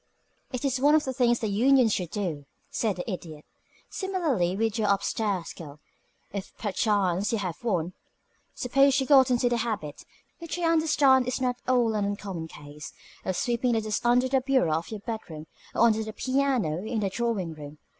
"It 0.51 0.65
is 0.65 0.79
one 0.79 0.95
of 0.95 1.03
the 1.05 1.13
things 1.13 1.37
the 1.41 1.47
union 1.47 1.87
should 1.87 2.09
do," 2.09 2.47
said 2.71 2.95
the 2.95 3.07
Idiot. 3.07 3.45
"Similarly 3.87 4.55
with 4.55 4.79
your 4.79 4.87
up 4.87 5.03
stairs 5.03 5.53
girl, 5.53 5.79
if 6.33 6.57
perchance 6.57 7.31
you 7.31 7.37
have 7.37 7.63
one. 7.63 7.93
Suppose 8.55 8.95
she 8.95 9.05
got 9.05 9.29
into 9.29 9.47
the 9.47 9.57
habit, 9.57 10.03
which 10.39 10.57
I 10.57 10.63
understand 10.63 11.27
is 11.27 11.39
not 11.39 11.57
all 11.67 11.93
an 11.93 12.03
uncommon 12.03 12.47
case, 12.47 12.93
of 13.25 13.35
sweeping 13.35 13.73
the 13.73 13.81
dust 13.81 14.03
under 14.03 14.27
the 14.27 14.41
bureau 14.41 14.73
of 14.73 14.89
your 14.89 15.01
bedroom 15.01 15.45
or 15.75 15.81
under 15.81 16.03
the 16.03 16.13
piano 16.13 16.83
in 16.83 17.01
the 17.01 17.11
drawing 17.11 17.53
room. 17.53 17.77